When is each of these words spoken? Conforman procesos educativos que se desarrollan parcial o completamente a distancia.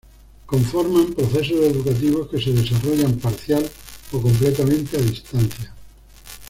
Conforman 0.47 1.13
procesos 1.13 1.59
educativos 1.63 2.27
que 2.29 2.41
se 2.41 2.51
desarrollan 2.51 3.19
parcial 3.19 3.63
o 4.11 4.19
completamente 4.19 4.97
a 4.97 5.01
distancia. 5.01 5.71